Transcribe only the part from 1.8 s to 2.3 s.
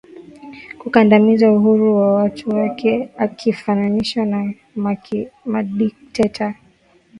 wa